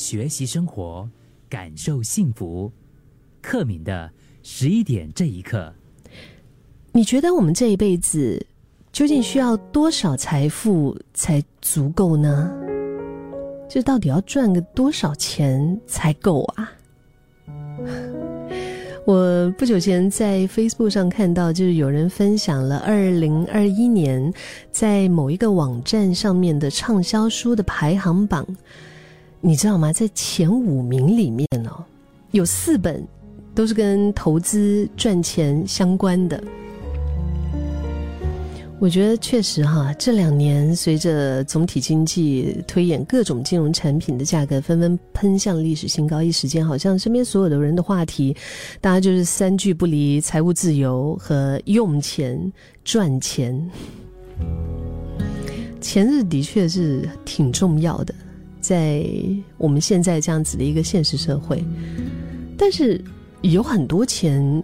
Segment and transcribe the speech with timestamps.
[0.00, 1.06] 学习生活，
[1.46, 2.72] 感受幸福。
[3.42, 4.10] 克敏的
[4.42, 5.74] 十一点这一刻，
[6.92, 8.46] 你觉得我们这一辈子
[8.90, 12.50] 究竟需要多少财富才足够呢？
[13.68, 16.72] 这到底要赚个多少钱才够啊？
[19.04, 24.32] 我不久前在 Facebook 上看到，就是有人分享了二零二一年
[24.70, 28.46] 在某一个网站上面的畅销书的排行榜，
[29.42, 29.90] 你知道吗？
[29.90, 31.82] 在前五名里面哦，
[32.32, 33.02] 有四本
[33.54, 36.42] 都是跟投资赚钱相关的。
[38.78, 48.36] 我觉得确实哈，这两年随着总体经济推演，各种金融产品的价格纷纷喷向历史新高，一时间好像身边所有的人的话题，
[48.80, 52.52] 大家就是三句不离：财务自由和用钱
[52.84, 53.70] 赚钱。
[55.80, 58.14] 钱是的确是挺重要的，
[58.60, 59.04] 在
[59.58, 61.64] 我们现在这样子的一个现实社会，
[62.56, 63.02] 但是
[63.42, 64.62] 有很多钱，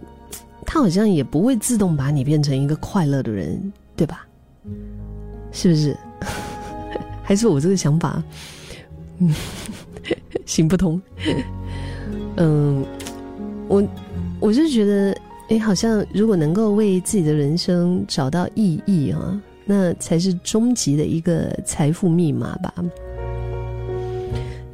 [0.65, 3.73] 它好像也不会自动把你变成一个快乐的人。
[3.97, 4.27] 对吧？
[5.51, 5.97] 是不是？
[7.25, 8.23] 还是我这个想法，
[9.17, 9.33] 嗯，
[10.45, 11.01] 行不通。
[12.35, 12.85] 嗯，
[13.67, 13.83] 我
[14.39, 15.17] 我就觉得，
[15.49, 22.71] 哎，好像如果能够为自己的人生找到意义啊，那才是终极的一个财富密码吧。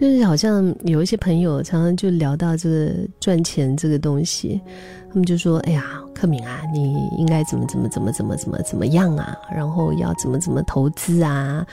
[0.04, 4.60] 就是好像有一些朋友常常就聊到这个赚钱这个东西，
[5.08, 5.82] 他们就说：“哎呀，
[6.14, 9.34] 克敏啊，你应该怎么怎么怎么怎么怎么怎么样啊？
[9.50, 11.66] 然后要怎么怎么投资啊？”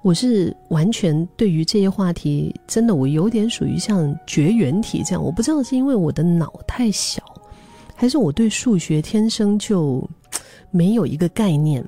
[0.00, 5.22] 我是完全对于这些话题，真的我有点属于像绝缘体这样。
[5.22, 7.22] 我不知道是因为我的脑太小，
[7.94, 10.02] 还是我对数学天生就
[10.70, 11.84] 没有一个概念。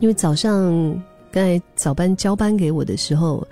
[0.00, 1.00] 因为早上。
[1.34, 3.44] 刚才早班交班给我的时候，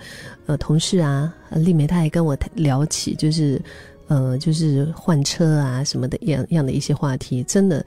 [0.46, 3.60] 呃，同事啊，丽梅她还跟我聊起，就是，
[4.06, 7.42] 呃，就是换车啊什么的样样的一些话题。
[7.42, 7.84] 真的，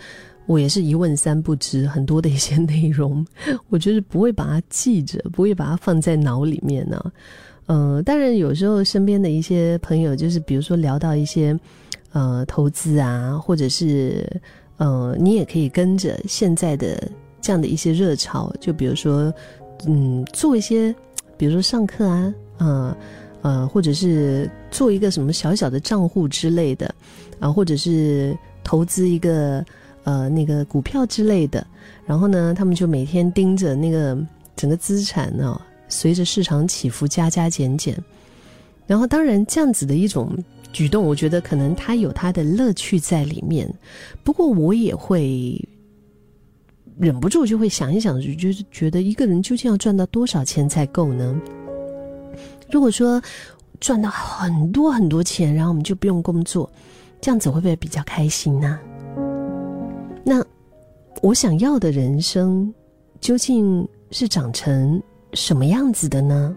[0.48, 3.26] 我也是一问三不知，很多的一些内容，
[3.72, 7.14] 我就是不会把它记着，不会把它放在脑里面呢。
[7.68, 11.58] 呃，当然有时候身边的一些朋友，就是比如说聊到一些
[12.12, 14.30] 呃投资啊，或者是
[14.76, 17.02] 呃，你也可以跟着现在的
[17.40, 19.34] 这样的一些热潮，就比如说。
[19.88, 20.94] 嗯，做一些，
[21.38, 22.98] 比如说上课啊，呃，
[23.42, 26.96] 呃，或者是做一个什么小小的账户之类的，
[27.40, 29.64] 啊，或者是投资一个
[30.04, 31.66] 呃那个股票之类的，
[32.06, 34.18] 然后呢，他们就每天盯着那个
[34.56, 37.96] 整个资产呢，随着市场起伏加加减减，
[38.88, 40.32] 然后当然这样子的一种
[40.74, 43.72] 举动，我觉得可能他有他的乐趣在里面，
[44.24, 45.62] 不过我也会。
[46.98, 51.40] 忍不住就会想一想，就是觉得一个人究竟要赚到多少钱才够呢？
[52.72, 53.22] 如果说
[53.80, 56.70] 赚到很多很多钱，然后我们就不用工作，
[57.20, 58.80] 这样子会不会比较开心呢？
[60.24, 60.44] 那
[61.22, 62.74] 我想要的人生
[63.20, 65.02] 究竟是长成
[65.34, 66.56] 什么样子的呢？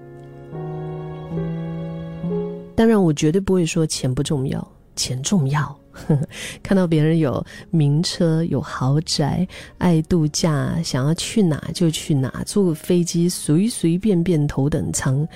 [2.77, 5.77] 当然，我绝对不会说钱不重要，钱重要。
[6.63, 9.47] 看到别人有名车、有豪宅，
[9.79, 15.27] 爱度假，想要去哪就去哪，坐个飞机随随便便头等舱，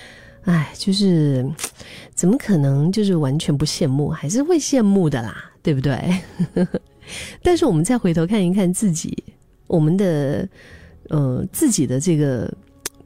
[0.45, 1.49] 哎，就是
[2.15, 4.09] 怎么可能就是完全不羡慕？
[4.11, 5.99] 还是会羡慕的啦，对不对？
[7.43, 9.17] 但是我们再回头看一看自己，
[9.67, 10.49] 我们的
[11.09, 12.53] 呃自己的这个。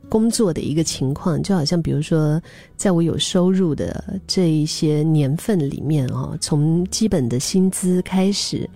[0.08, 2.40] 工作的一个情况，就好像比如说，
[2.76, 8.68] 在我有收入的这一些年份里面哦，从基本的薪资开始，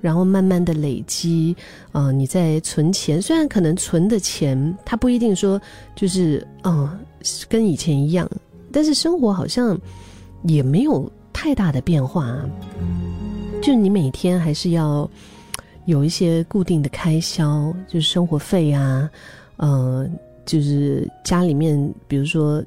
[0.00, 1.54] 然后慢慢的累积，
[1.92, 5.60] 啊，你在存钱，虽然可能存的钱它不一定说
[5.94, 6.98] 就是嗯
[7.48, 8.28] 跟以前一样，
[8.72, 9.78] 但是生活好像
[10.42, 12.36] 也没有太大的变化，
[13.62, 15.08] 就你每天还是要
[15.84, 19.08] 有一些固定的开销，就是生活费啊，
[19.58, 20.10] 嗯。
[20.44, 22.62] 就是家里面，比如说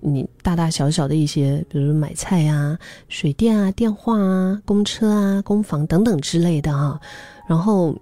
[0.00, 2.78] 你大大小小的一些，比如买菜啊、
[3.08, 7.00] 水电啊、电话啊、公车啊、公房等等之类的哈，
[7.48, 7.94] 然后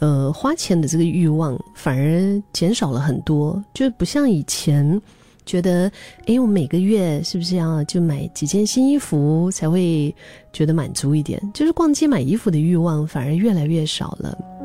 [0.00, 5.00] 呃花钱的这个欲望反而减少了很多，就不像以前
[5.46, 5.90] 觉得，
[6.26, 10.14] 哎，我每个月是不是要就买几件新衣服才会
[10.52, 11.40] 觉得满足一点？
[11.54, 14.59] 就是逛街买衣服的欲望反而越来越少了。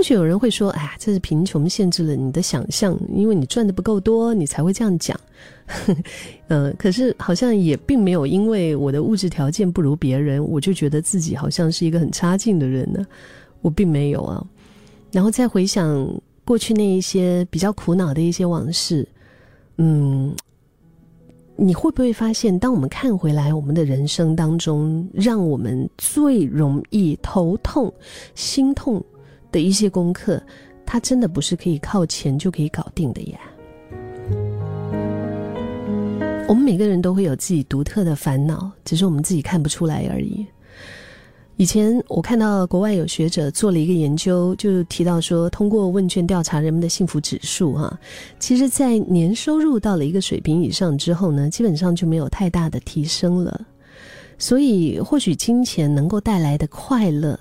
[0.00, 5.14] 或许有人会说：“哎呀，这是贫穷限制了你的想象，因为你赚的不够多，你才会这样讲。
[6.48, 13.06] ”呃，可是好像也并没有因为我的物质条件不如别人，我就觉得自己好像是一个很差劲的人呢。
[13.60, 14.42] 我并没有啊。
[15.12, 16.10] 然后再回想
[16.46, 19.06] 过去那一些比较苦恼的一些往事，
[19.76, 20.34] 嗯，
[21.56, 27.92] 你会不会发现，当我们看回来我们的人生当中，让我们最容易头痛、
[28.34, 29.04] 心痛
[29.50, 30.42] 的一些功课，
[30.84, 33.38] 它真的不是可以靠钱就可以搞定的呀？
[36.48, 40.44] 我们每个人都会有自己独特的烦恼，只是我们自己看不出来而已。
[41.56, 48.00] 以前我看到国外有学者做了一个研究，就提到说，通过问卷调查人们的幸福指数，哈，
[48.38, 53.60] 其实，在年收入到了一个水平以上之后呢，基本上就没有太大的提升了。
[54.38, 57.38] 所以，或许金钱能够带来的快乐，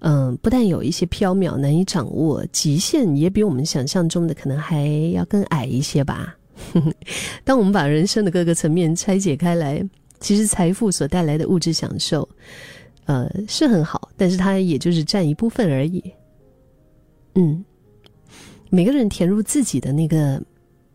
[0.00, 6.36] 嗯，不但有一些缥缈难以掌握，极限也比我们想象中的可能还要更矮一些吧。
[7.44, 9.82] 当我们把人生的各个层面拆解开来，
[10.18, 12.28] 其实财富所带来的物质享受。
[13.06, 16.02] 呃，是很好，但是它也就是占一部分而已。
[17.34, 17.64] 嗯，
[18.68, 20.40] 每个人填入自己的那个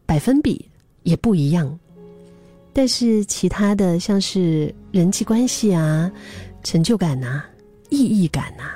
[0.05, 0.69] 百分比
[1.03, 1.77] 也不一样，
[2.71, 6.09] 但是其他的像是人际关系啊、
[6.63, 7.43] 成就感呐、
[7.89, 8.71] 意义感呐，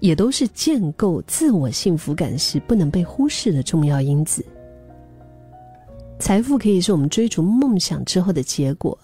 [0.00, 4.44] 也都是建构自我幸福感时不能被忽视的重要因子。
[6.18, 8.98] 财富可以是我们追逐梦想之后的结果，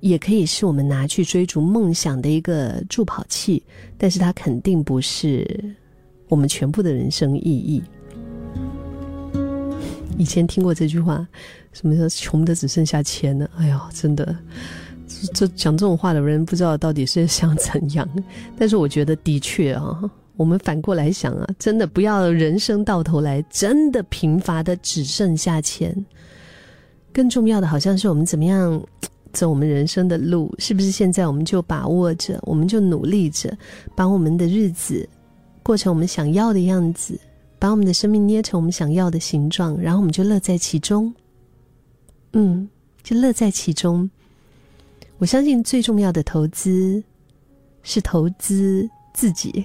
[0.00, 3.62] 也可以是我们拿去追逐梦想的一个助跑器，
[3.96, 5.46] 但是它肯定不是
[6.28, 7.82] 我们全部的人生意义。
[10.18, 11.24] 以前听过这句话，
[11.72, 13.48] 什么叫穷的只剩下钱了？
[13.58, 14.36] 哎呀，真的，
[15.34, 18.08] 这讲这种话的人不知道到底是想怎样。
[18.58, 25.94] 但是我觉得的确啊，我们反过来想啊，真的不要人生到头来真的贫乏的只剩下钱。
[27.12, 28.80] 更重要的，好像是我们怎么样
[29.32, 33.56] 走我们人生的路，是不是现在我们就把握着，我们就努力着，
[33.94, 35.08] 把我们的日子
[35.62, 37.18] 过成我们想要的样子，
[37.58, 41.12] 把我们的生命捏成我们想要的形状，然后我们就乐在其中。
[42.34, 42.68] 嗯，
[43.02, 44.08] 就乐在其中。
[45.16, 47.02] 我相信最重要的投资
[47.82, 49.64] 是投资自己。